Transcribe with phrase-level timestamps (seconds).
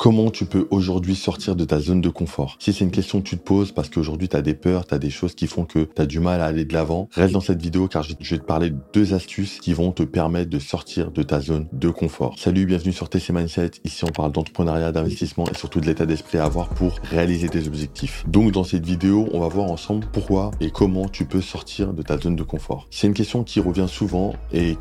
[0.00, 2.56] Comment tu peux aujourd'hui sortir de ta zone de confort?
[2.58, 4.94] Si c'est une question que tu te poses parce qu'aujourd'hui tu as des peurs, tu
[4.94, 7.34] as des choses qui font que tu as du mal à aller de l'avant, reste
[7.34, 10.48] dans cette vidéo car je vais te parler de deux astuces qui vont te permettre
[10.48, 12.34] de sortir de ta zone de confort.
[12.38, 13.72] Salut, bienvenue sur TC Mindset.
[13.84, 17.66] Ici on parle d'entrepreneuriat, d'investissement et surtout de l'état d'esprit à avoir pour réaliser tes
[17.66, 18.24] objectifs.
[18.26, 22.00] Donc dans cette vidéo, on va voir ensemble pourquoi et comment tu peux sortir de
[22.00, 22.86] ta zone de confort.
[22.90, 24.78] C'est une question qui revient souvent et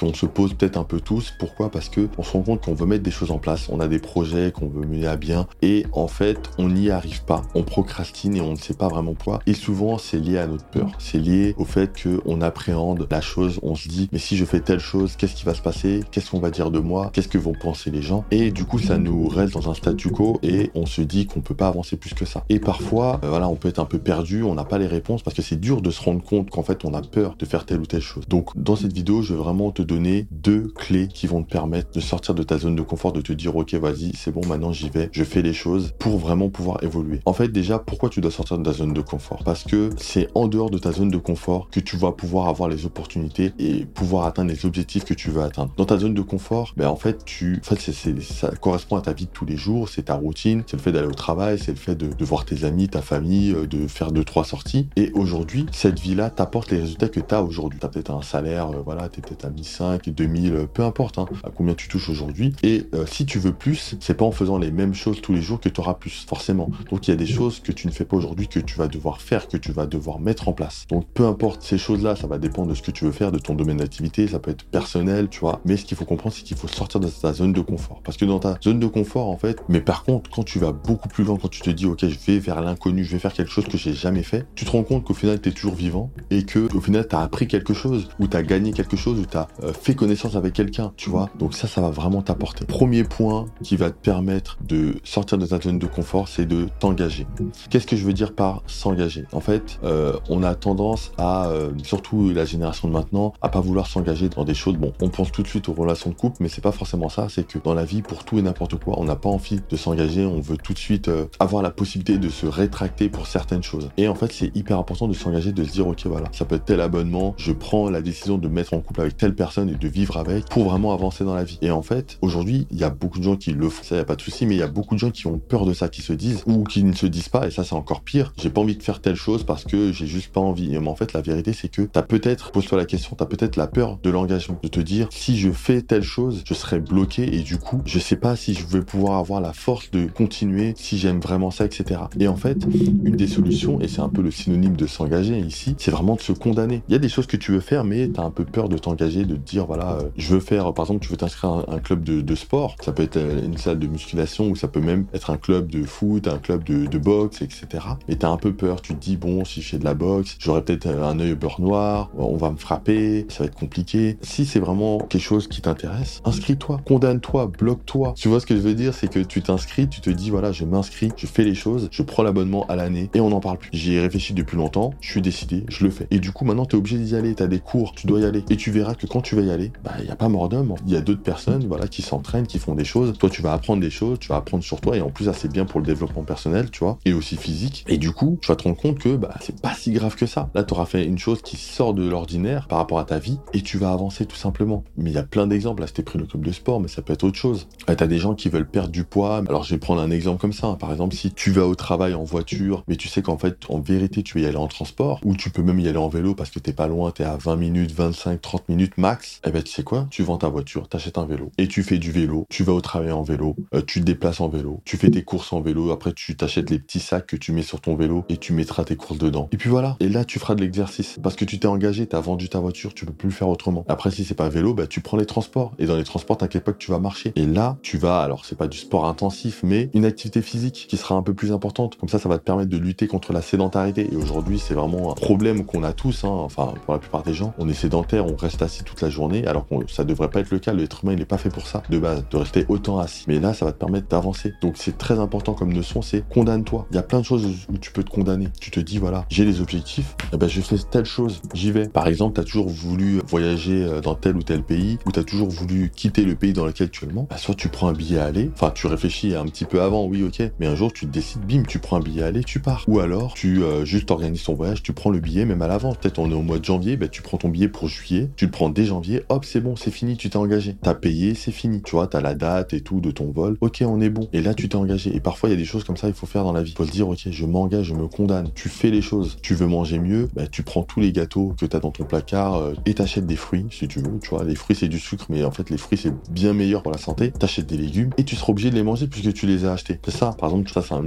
[0.00, 1.34] qu'on se pose peut-être un peu tous.
[1.38, 1.70] Pourquoi?
[1.70, 3.88] Parce que on se rend compte qu'on veut mettre des choses en place, on a
[3.88, 7.42] des projets qu'on veut mener à bien et en fait on n'y arrive pas.
[7.54, 9.40] On procrastine et on ne sait pas vraiment quoi.
[9.46, 10.90] Et souvent c'est lié à notre peur.
[10.98, 13.60] C'est lié au fait qu'on appréhende la chose.
[13.62, 16.00] On se dit mais si je fais telle chose, qu'est-ce qui va se passer?
[16.10, 17.10] Qu'est-ce qu'on va dire de moi?
[17.12, 18.24] Qu'est-ce que vont penser les gens?
[18.30, 21.40] Et du coup ça nous reste dans un statu quo et on se dit qu'on
[21.40, 22.44] peut pas avancer plus que ça.
[22.48, 25.22] Et parfois euh, voilà on peut être un peu perdu, on n'a pas les réponses
[25.22, 27.66] parce que c'est dur de se rendre compte qu'en fait on a peur de faire
[27.66, 28.26] telle ou telle chose.
[28.28, 31.90] Donc dans cette vidéo je vais vraiment te donner deux clés qui vont te permettre
[31.92, 34.72] de sortir de ta zone de confort, de te dire ok vas-y c'est bon maintenant
[34.72, 37.20] j'y vais, je fais les choses pour vraiment pouvoir évoluer.
[37.26, 39.42] En fait, déjà, pourquoi tu dois sortir de ta zone de confort?
[39.44, 42.68] Parce que c'est en dehors de ta zone de confort que tu vas pouvoir avoir
[42.68, 45.72] les opportunités et pouvoir atteindre les objectifs que tu veux atteindre.
[45.76, 47.80] Dans ta zone de confort, ben en fait, tu, en fait,
[48.22, 50.92] ça correspond à ta vie de tous les jours, c'est ta routine, c'est le fait
[50.92, 54.12] d'aller au travail, c'est le fait de, voir tes amis, ta famille, euh, de faire
[54.12, 54.88] deux trois sorties.
[54.96, 57.78] Et aujourd'hui, cette vie-là t'apporte les résultats que tu as aujourd'hui.
[57.78, 61.18] Tu as peut-être un salaire, euh, voilà, tu es peut-être à 1500, 2000, peu importe,
[61.18, 62.54] hein, à combien tu touches aujourd'hui.
[62.62, 65.42] Et euh, si tu veux plus, c'est pas en faisant les mêmes choses tous les
[65.42, 66.70] jours que tu auras plus, forcément.
[66.90, 68.88] Donc il y a des choses que tu ne fais pas aujourd'hui que tu vas
[68.88, 70.86] devoir faire, que tu vas devoir mettre en place.
[70.88, 73.38] Donc peu importe ces choses-là, ça va dépendre de ce que tu veux faire, de
[73.38, 75.60] ton domaine d'activité, ça peut être personnel, tu vois.
[75.64, 78.00] Mais ce qu'il faut comprendre, c'est qu'il faut sortir de ta zone de confort.
[78.04, 80.72] Parce que dans ta zone de confort, en fait, mais par contre, quand tu vas
[80.72, 83.32] beaucoup plus loin, quand tu te dis, ok, je vais vers l'inconnu, je vais faire
[83.32, 85.74] quelque chose que j'ai jamais fait, tu te rends compte qu'au final, tu es toujours
[85.74, 88.96] vivant et que au final, tu as appris quelque chose, ou tu as gagné quelque
[88.96, 91.30] chose, ou tu as euh, fait connaissance avec quelqu'un, tu vois.
[91.38, 92.64] Donc ça, ça va vraiment t'apporter.
[92.64, 94.23] Premier point qui va te permettre
[94.66, 97.26] de sortir de ta zone de confort, c'est de t'engager.
[97.70, 99.24] Qu'est-ce que je veux dire par s'engager?
[99.32, 103.60] En fait, euh, on a tendance à, euh, surtout la génération de maintenant, à pas
[103.60, 104.76] vouloir s'engager dans des choses.
[104.76, 107.28] Bon, on pense tout de suite aux relations de couple, mais c'est pas forcément ça.
[107.28, 109.76] C'est que dans la vie, pour tout et n'importe quoi, on n'a pas envie de
[109.76, 110.24] s'engager.
[110.24, 113.90] On veut tout de suite euh, avoir la possibilité de se rétracter pour certaines choses.
[113.96, 116.56] Et en fait, c'est hyper important de s'engager, de se dire, ok, voilà, ça peut
[116.56, 117.34] être tel abonnement.
[117.36, 120.46] Je prends la décision de mettre en couple avec telle personne et de vivre avec
[120.46, 121.58] pour vraiment avancer dans la vie.
[121.62, 123.82] Et en fait, aujourd'hui, il y a beaucoup de gens qui le font.
[123.82, 125.64] Ça, y pas de souci, mais il y a beaucoup de gens qui ont peur
[125.64, 127.46] de ça, qui se disent ou qui ne se disent pas.
[127.46, 128.32] Et ça, c'est encore pire.
[128.40, 130.68] J'ai pas envie de faire telle chose parce que j'ai juste pas envie.
[130.78, 133.66] Mais en fait, la vérité, c'est que t'as peut-être, pose-toi la question, t'as peut-être la
[133.66, 137.40] peur de l'engagement, de te dire si je fais telle chose, je serai bloqué et
[137.40, 140.98] du coup, je sais pas si je vais pouvoir avoir la force de continuer, si
[140.98, 142.00] j'aime vraiment ça, etc.
[142.18, 142.58] Et en fait,
[143.04, 146.20] une des solutions, et c'est un peu le synonyme de s'engager ici, c'est vraiment de
[146.20, 146.82] se condamner.
[146.88, 148.78] Il y a des choses que tu veux faire, mais t'as un peu peur de
[148.78, 151.78] t'engager, de dire voilà, euh, je veux faire, par exemple, tu veux t'inscrire à un,
[151.78, 154.03] club de, de, sport, ça peut être euh, une salle de musculation
[154.40, 157.66] ou ça peut même être un club de foot, un club de, boxe, etc.
[158.08, 160.36] Mais t'as un peu peur, tu te dis bon, si je fais de la boxe,
[160.38, 164.16] j'aurai peut-être un œil au beurre noir, on va me frapper, ça va être compliqué.
[164.22, 168.14] Si c'est vraiment quelque chose qui t'intéresse, inscris-toi, condamne-toi, bloque-toi.
[168.16, 170.52] Tu vois ce que je veux dire, c'est que tu t'inscris, tu te dis voilà,
[170.52, 173.58] je m'inscris, je fais les choses, je prends l'abonnement à l'année et on n'en parle
[173.58, 173.70] plus.
[173.72, 176.06] J'y ai réfléchi depuis longtemps, je suis décidé, je le fais.
[176.10, 178.44] Et du coup, maintenant, t'es obligé d'y aller, t'as des cours, tu dois y aller.
[178.50, 180.48] Et tu verras que quand tu vas y aller, bah, il n'y a pas mort
[180.48, 180.74] d'homme.
[180.86, 183.16] Il y a d'autres personnes, voilà, qui s'entraînent, qui font des choses.
[183.18, 185.64] Toi, tu vas apprendre des tu vas apprendre sur toi et en plus, c'est bien
[185.64, 187.84] pour le développement personnel, tu vois, et aussi physique.
[187.88, 190.26] Et du coup, tu vas te rendre compte que, bah, c'est pas si grave que
[190.26, 190.50] ça.
[190.54, 193.38] Là, tu auras fait une chose qui sort de l'ordinaire par rapport à ta vie
[193.52, 194.84] et tu vas avancer tout simplement.
[194.96, 195.82] Mais il y a plein d'exemples.
[195.82, 197.66] Là, c'était pris le club de sport, mais ça peut être autre chose.
[197.86, 199.42] tu t'as des gens qui veulent perdre du poids.
[199.48, 200.76] Alors, je vais prendre un exemple comme ça.
[200.78, 203.80] Par exemple, si tu vas au travail en voiture, mais tu sais qu'en fait, en
[203.80, 206.34] vérité, tu vas y aller en transport, ou tu peux même y aller en vélo
[206.34, 209.62] parce que t'es pas loin, t'es à 20 minutes, 25, 30 minutes max, eh ben,
[209.62, 210.06] tu sais quoi?
[210.10, 211.50] Tu vends ta voiture, t'achètes un vélo.
[211.58, 214.48] Et tu fais du vélo, tu vas au travail en vélo, tu te déplaces en
[214.48, 217.52] vélo, tu fais tes courses en vélo, après tu t'achètes les petits sacs que tu
[217.52, 219.48] mets sur ton vélo et tu mettras tes courses dedans.
[219.52, 219.96] Et puis voilà.
[220.00, 221.18] Et là, tu feras de l'exercice.
[221.22, 223.84] Parce que tu t'es engagé, t'as vendu ta voiture, tu peux plus le faire autrement.
[223.88, 225.72] Après, si c'est pas vélo, bah, tu prends les transports.
[225.78, 227.32] Et dans les transports, t'inquiète pas que tu vas marcher.
[227.36, 230.96] Et là, tu vas, alors c'est pas du sport intensif, mais une activité physique qui
[230.96, 231.96] sera un peu plus importante.
[231.96, 234.08] Comme ça, ça va te permettre de lutter contre la sédentarité.
[234.12, 236.28] Et aujourd'hui, c'est vraiment un problème qu'on a tous, hein.
[236.28, 237.54] enfin, pour la plupart des gens.
[237.58, 240.50] On est sédentaire, on reste assis toute la journée, alors que ça devrait pas être
[240.50, 240.72] le cas.
[240.72, 243.24] L'être humain, il n'est pas fait pour ça, de base, de rester autant assis.
[243.28, 244.52] Mais là, ça va te permettre d'avancer.
[244.60, 246.86] Donc, c'est très important comme leçon, c'est condamne-toi.
[246.90, 248.48] Il y a plein de choses où tu peux te condamner.
[248.60, 251.88] Tu te dis, voilà, j'ai les objectifs, eh ben, je fais telle chose, j'y vais.
[251.88, 255.20] Par exemple, tu as toujours voulu voyager euh, dans tel ou tel pays, ou tu
[255.20, 257.92] as toujours voulu quitter le pays dans lequel tu es, bah, soit tu prends un
[257.92, 260.92] billet à aller, enfin, tu réfléchis un petit peu avant, oui, ok, mais un jour,
[260.92, 262.84] tu te décides, bim, tu prends un billet à aller, tu pars.
[262.88, 265.96] Ou alors, tu euh, juste organises ton voyage, tu prends le billet même à l'avance.
[265.96, 268.46] Peut-être on est au mois de janvier, bah, tu prends ton billet pour juillet, tu
[268.46, 270.76] le prends dès janvier, hop, c'est bon, c'est fini, tu t'es engagé.
[270.80, 271.82] T'as payé, c'est fini.
[271.82, 274.28] Tu vois, t'as la date et tout de ton vol, Ok, on est bon.
[274.32, 275.14] Et là, tu t'es engagé.
[275.14, 276.72] Et parfois, il y a des choses comme ça, il faut faire dans la vie.
[276.72, 278.50] Il faut se dire, ok, je m'engage, je me condamne.
[278.54, 279.36] Tu fais les choses.
[279.42, 282.04] Tu veux manger mieux, bah, tu prends tous les gâteaux que tu as dans ton
[282.04, 284.18] placard euh, et t'achètes des fruits, si tu veux.
[284.22, 286.82] Tu vois, les fruits, c'est du sucre, mais en fait, les fruits, c'est bien meilleur
[286.82, 287.30] pour la santé.
[287.30, 290.00] T'achètes des légumes et tu seras obligé de les manger puisque tu les as achetés.
[290.04, 290.34] C'est ça.
[290.38, 291.04] Par exemple, ça, c'est un,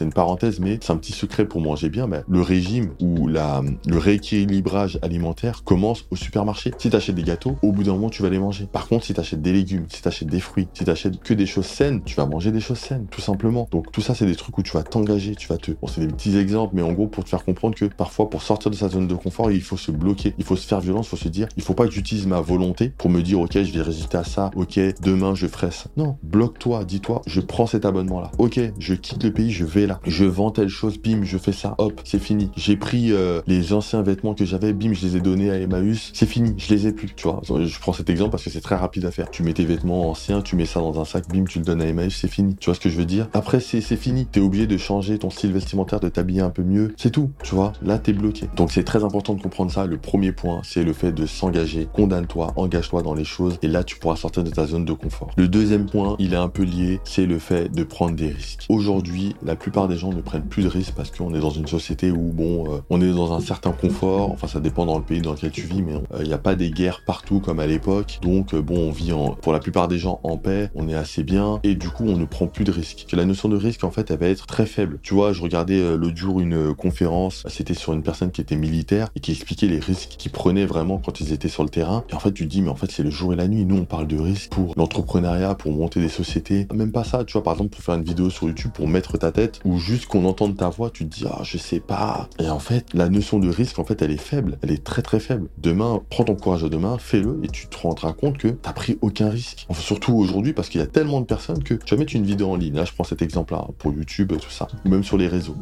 [0.00, 2.08] une parenthèse, mais c'est un petit secret pour manger bien.
[2.08, 6.72] Bah, le régime ou le rééquilibrage alimentaire commence au supermarché.
[6.78, 8.66] Si t'achètes des gâteaux, au bout d'un moment, tu vas les manger.
[8.70, 11.66] Par contre, si t'achètes des légumes, si t'achètes des fruits, si t'achètes que des choses
[11.66, 13.68] saines, tu vas manger des choses saines, tout simplement.
[13.70, 15.72] Donc, tout ça, c'est des trucs où tu vas t'engager, tu vas te.
[15.72, 18.42] Bon, c'est des petits exemples, mais en gros, pour te faire comprendre que parfois, pour
[18.42, 21.06] sortir de sa zone de confort, il faut se bloquer, il faut se faire violence,
[21.06, 23.62] il faut se dire, il faut pas que j'utilise ma volonté pour me dire, ok,
[23.62, 25.86] je vais résister à ça, ok, demain, je ferai ça.
[25.96, 28.30] Non, bloque-toi, dis-toi, je prends cet abonnement-là.
[28.38, 30.00] Ok, je quitte le pays, je vais là.
[30.06, 32.50] Je vends telle chose, bim, je fais ça, hop, c'est fini.
[32.56, 36.10] J'ai pris euh, les anciens vêtements que j'avais, bim, je les ai donnés à Emmaüs,
[36.14, 37.40] c'est fini, je les ai plus, tu vois.
[37.44, 39.30] Je prends cet exemple parce que c'est très rapide à faire.
[39.30, 41.77] Tu mets tes vêtements anciens, tu mets ça dans un sac, bim, tu le donnes
[41.80, 42.56] à Emmaüs, c'est fini.
[42.56, 43.28] Tu vois ce que je veux dire?
[43.32, 44.26] Après, c'est fini.
[44.26, 47.54] T'es obligé de changer ton style vestimentaire, de t'habiller un peu mieux, c'est tout, tu
[47.54, 47.72] vois.
[47.82, 48.46] Là, t'es bloqué.
[48.56, 49.86] Donc, c'est très important de comprendre ça.
[49.86, 51.88] Le premier point, c'est le fait de s'engager.
[51.92, 55.30] Condamne-toi, engage-toi dans les choses, et là, tu pourras sortir de ta zone de confort.
[55.36, 58.66] Le deuxième point, il est un peu lié, c'est le fait de prendre des risques.
[58.68, 61.66] Aujourd'hui, la plupart des gens ne prennent plus de risques parce qu'on est dans une
[61.66, 64.30] société où, bon, euh, on est dans un certain confort.
[64.30, 66.54] Enfin, ça dépend dans le pays dans lequel tu vis, mais il n'y a pas
[66.54, 68.18] des guerres partout comme à l'époque.
[68.22, 70.94] Donc, euh, bon, on vit en, pour la plupart des gens en paix, on est
[70.94, 73.06] assez bien, du coup, on ne prend plus de risques.
[73.12, 74.98] La notion de risque, en fait, elle va être très faible.
[75.02, 78.56] Tu vois, je regardais euh, l'autre jour une conférence, c'était sur une personne qui était
[78.56, 82.04] militaire et qui expliquait les risques qu'ils prenaient vraiment quand ils étaient sur le terrain.
[82.10, 83.64] Et en fait, tu te dis, mais en fait, c'est le jour et la nuit.
[83.64, 86.66] Nous, on parle de risques pour l'entrepreneuriat, pour monter des sociétés.
[86.74, 89.18] Même pas ça, tu vois, par exemple, pour faire une vidéo sur YouTube, pour mettre
[89.18, 92.28] ta tête, ou juste qu'on entende ta voix, tu te dis, ah, je sais pas.
[92.38, 94.58] Et en fait, la notion de risque, en fait, elle est faible.
[94.62, 95.48] Elle est très, très faible.
[95.58, 98.98] Demain, prends ton courage à demain, fais-le, et tu te rendras compte que t'as pris
[99.00, 99.66] aucun risque.
[99.68, 102.24] Enfin, surtout aujourd'hui, parce qu'il y a tellement de personnes que tu vas mettre une
[102.24, 102.74] vidéo en ligne.
[102.74, 105.56] Là, je prends cet exemple-là, hein, pour YouTube, tout ça, ou même sur les réseaux.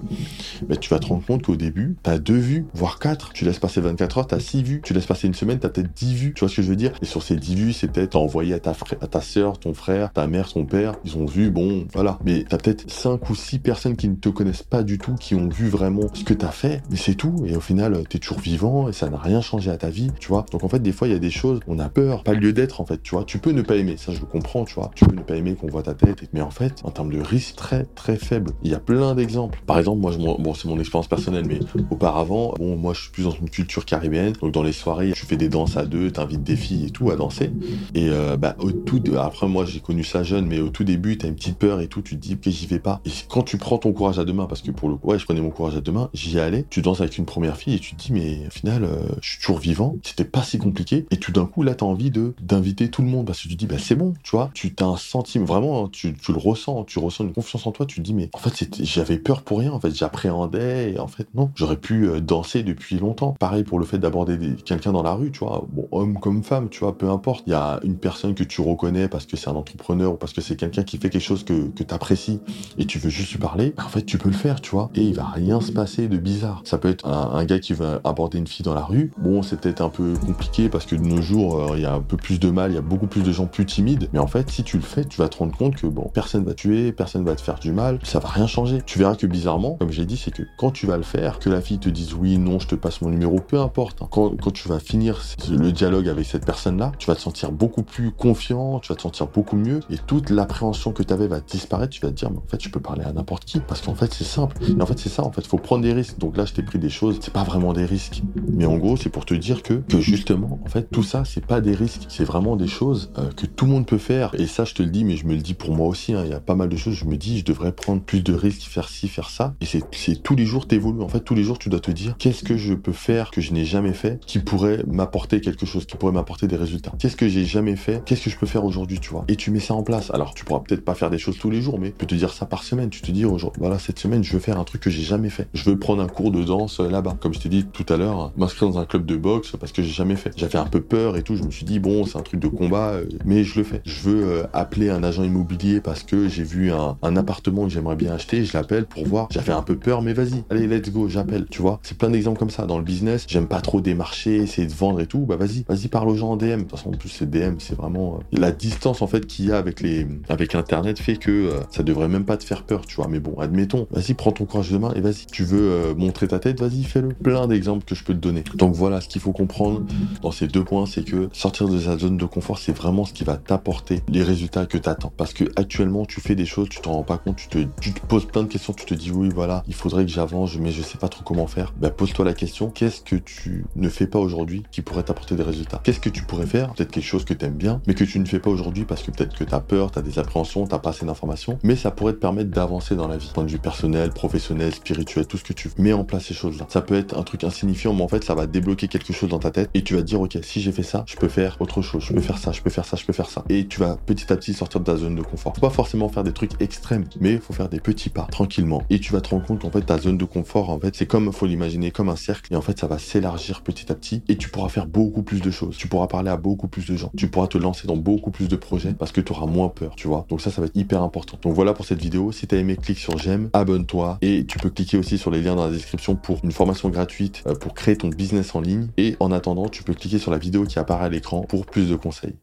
[0.69, 3.33] Mais tu vas te rendre compte qu'au début, t'as deux vues, voire quatre.
[3.33, 4.81] Tu laisses passer 24 heures, t'as six vues.
[4.83, 6.35] Tu laisses passer une semaine, t'as peut-être 10 vues.
[6.35, 6.93] Tu vois ce que je veux dire?
[7.03, 10.13] Et sur ces 10 vues, c'est peut-être envoyé à ta, à ta soeur, ton frère,
[10.13, 10.95] ta mère, ton père.
[11.05, 12.19] Ils ont vu, bon, voilà.
[12.25, 15.35] Mais t'as peut-être 5 ou 6 personnes qui ne te connaissent pas du tout, qui
[15.35, 16.83] ont vu vraiment ce que t'as fait.
[16.91, 17.45] Mais c'est tout.
[17.47, 20.29] Et au final, t'es toujours vivant et ça n'a rien changé à ta vie, tu
[20.29, 20.47] vois.
[20.53, 22.53] Donc en fait, des fois, il y a des choses, on a peur, pas lieu
[22.53, 23.25] d'être, en fait, tu vois.
[23.25, 24.91] Tu peux ne pas aimer, ça je le comprends, tu vois.
[24.95, 26.29] Tu peux ne pas aimer qu'on voit tête.
[26.33, 28.53] Mais en fait, en termes de risque, très, très faible.
[28.63, 29.61] Il y a plein d'exemples.
[29.67, 31.61] Par exemple, moi, je, bon, c'est mon expérience personnelle, mais
[31.91, 34.35] auparavant, bon, moi, je suis plus dans une culture caribéenne.
[34.41, 37.11] Donc dans les soirées, tu fais des danses à deux, t'invites des filles et tout
[37.11, 37.51] à danser.
[37.95, 41.19] Et euh, bah, au tout, après moi j'ai connu ça jeune, mais au tout début
[41.19, 43.01] t'as une petite peur et tout, tu te dis que j'y vais pas?
[43.05, 45.19] Et quand tu prends ton courage à deux mains, parce que pour le coup, ouais,
[45.19, 47.75] je prenais mon courage à deux mains, j'y allais, tu danses avec une première fille
[47.75, 50.59] et tu te dis mais au final euh, je suis toujours vivant, c'était pas si
[50.59, 51.07] compliqué.
[51.11, 53.55] Et tout d'un coup là t'as envie de d'inviter tout le monde parce que tu
[53.55, 56.39] te dis bah c'est bon, tu vois, tu t'as un sentiment vraiment, tu, tu, le
[56.39, 59.43] ressens, tu ressens une confiance en toi, tu te dis mais en fait j'avais peur
[59.43, 63.37] pour rien, en fait j'appréhendais et en fait non, j'aurais pu euh, danser depuis longtemps.
[63.39, 66.69] Pareil pour le fait d'aborder quelqu'un dans la rue, tu vois, bon homme comme femme,
[66.69, 67.45] tu vois, peu importe.
[67.47, 70.33] Il y a une personne que tu reconnais parce que c'est un entrepreneur ou parce
[70.33, 72.41] que c'est quelqu'un qui fait quelque chose que, que tu apprécies
[72.79, 74.91] et tu veux juste lui parler, bah, en fait, tu peux le faire, tu vois.
[74.95, 76.63] Et il va rien se passer de bizarre.
[76.65, 79.13] Ça peut être un, gars qui va aborder une fille dans la rue.
[79.19, 81.95] Bon, c'est peut-être un peu compliqué parce que de nos jours, euh, il y a
[81.95, 84.09] un peu plus de mal, il y a beaucoup plus de gens plus timides.
[84.13, 86.45] Mais en fait, si tu le fais, tu vas te rendre compte que bon, personne
[86.45, 88.81] va tuer, personne va te faire du mal, ça va rien changer.
[88.85, 91.51] Tu verras que bizarrement, comme j'ai dit, c'est que quand tu vas le faire, que
[91.51, 94.03] la fille te dise oui, non, je te passe mon numéro, peu importe.
[94.03, 94.09] Hein.
[94.11, 97.83] Quand, quand tu vas finir le dialogue avec cette personne-là, tu vas te sentir beaucoup
[97.83, 101.41] plus confiant, tu vas te sentir beaucoup mieux, et toute l'appréhension que tu avais va
[101.41, 103.81] disparaître, tu vas te dire, mais en fait, je peux parler à n'importe qui, parce
[103.81, 104.57] qu'en fait, c'est simple.
[104.67, 106.19] Et en fait, c'est ça, en fait, faut prendre des risques.
[106.19, 108.23] Donc là, je t'ai pris des choses, c'est pas vraiment des risques.
[108.49, 111.45] Mais en gros, c'est pour te dire que, que justement, en fait, tout ça, c'est
[111.45, 114.35] pas des risques, c'est vraiment des choses euh, que tout le monde peut faire.
[114.39, 116.23] Et ça, je te le dis, mais je me le dis pour moi aussi, hein.
[116.25, 118.33] il y a pas mal de choses, je me dis, je devrais prendre plus de
[118.35, 119.55] risques, faire ci, faire ça.
[119.61, 121.03] Et c'est tous les jours, t'évolues.
[121.03, 123.41] En fait, tous les jours, tu dois te dire, qu'est-ce que je peux faire que
[123.41, 126.93] je n'ai jamais fait qui pourrait m'apporter quelque chose, qui pourrait m'apporter des résultats?
[126.99, 128.03] Qu'est-ce que j'ai jamais fait?
[128.05, 129.25] Qu'est-ce que je peux faire aujourd'hui, tu vois?
[129.29, 130.11] Et tu mets ça en place.
[130.11, 132.15] Alors, tu pourras peut-être pas faire des choses tous les jours, mais tu peux te
[132.15, 132.91] dire ça par semaine.
[132.91, 135.31] Tu te dis, aujourd'hui, voilà, cette semaine, je veux faire un truc que j'ai jamais
[135.31, 135.49] fait.
[135.55, 137.17] Je veux prendre un cours de danse euh, là-bas.
[137.21, 139.83] Comme je t'ai dit tout à l'heure, m'inscrire dans un club de boxe parce que
[139.83, 140.33] j'ai jamais fait.
[140.37, 141.37] J'avais un peu peur et tout.
[141.37, 143.81] Je me suis dit, bon, c'est un truc de combat, euh, mais je le fais.
[143.85, 145.36] Je veux euh, appeler un agent immobilier
[145.83, 148.45] parce que j'ai vu un, appartement que j'aimerais bien acheter.
[148.45, 149.29] Je l'appelle pour voir.
[149.31, 151.47] J'avais un peu peur, mais vas-y, allez, let's go, j'appelle.
[151.51, 152.67] Tu vois, c'est plein d'exemples comme ça.
[152.67, 155.21] Dans le business, j'aime pas trop démarcher, essayer de vendre et tout.
[155.21, 156.45] Bah vas-y, vas-y, parle aux gens en DM.
[156.45, 159.53] De toute façon, en plus, c'est DM, c'est vraiment la distance en fait qu'il y
[159.53, 162.97] a avec les avec Internet fait que ça devrait même pas te faire peur, tu
[162.97, 163.09] vois.
[163.09, 165.27] Mais bon, admettons, vas-y, prends ton courage de main et vas-y.
[165.27, 167.09] Tu veux euh, montrer ta tête, vas-y, fais-le.
[167.09, 168.45] Plein d'exemples que je peux te donner.
[168.55, 169.83] Donc voilà, ce qu'il faut comprendre
[170.23, 173.13] dans ces deux points, c'est que sortir de sa zone de confort, c'est vraiment ce
[173.13, 175.13] qui va t'apporter les résultats que t'attends.
[175.27, 178.27] Parce que actuellement tu fais des choses, tu t'en rends pas compte, tu te, poses
[178.27, 180.99] plein de questions, tu te dis oui voilà, il faudrait que j'avance, mais je sais
[180.99, 181.75] pas trop comment faire.
[181.81, 185.43] Ben pose-toi la question, qu'est-ce que tu ne fais pas aujourd'hui qui pourrait t'apporter des
[185.43, 185.81] résultats?
[185.83, 186.73] Qu'est-ce que tu pourrais faire?
[186.75, 189.03] Peut-être quelque chose que tu aimes bien, mais que tu ne fais pas aujourd'hui parce
[189.03, 191.75] que peut-être que tu as peur, tu as des appréhensions, t'as pas assez d'informations, mais
[191.75, 195.39] ça pourrait te permettre d'avancer dans la vie, point de vue personnel, professionnel, spirituel, tout
[195.39, 196.67] ce que tu mets en place ces choses-là.
[196.69, 199.41] Ça peut être un truc insignifiant, mais en fait ça va débloquer quelque chose dans
[199.41, 201.83] ta tête et tu vas dire ok si j'ai fait ça, je peux faire autre
[201.83, 203.43] chose, je peux faire ça, je peux faire ça, je peux faire ça.
[203.49, 205.55] Et tu vas petit à petit sortir de ta zone de confort.
[205.55, 208.83] Faut pas forcément faire des trucs extrêmes, mais faut faire des petits pas tranquillement.
[208.91, 211.07] Et tu vas te rendre compte qu'en fait ta zone de confort, en fait c'est
[211.07, 214.23] comme faut l'imaginer comme un cercle et en fait ça va s'élargir petit à petit
[214.29, 215.77] et tu pourras faire beaucoup plus de choses.
[215.77, 217.11] Tu pourras parler à beaucoup plus de gens.
[217.17, 219.95] Tu pourras te lancer dans beaucoup plus de projets parce que tu auras moins peur,
[219.97, 220.27] tu vois.
[220.29, 221.39] Donc ça, ça va être hyper important.
[221.43, 222.33] Donc voilà pour cette vidéo.
[222.33, 225.57] Si t'as aimé, clique sur j'aime, abonne-toi et tu peux cliquer aussi sur les liens
[225.57, 228.89] dans la description pour une formation gratuite euh, pour créer ton business en ligne.
[228.97, 231.89] Et en attendant, tu peux cliquer sur la vidéo qui apparaît à l'écran pour plus
[231.89, 232.35] de conseils.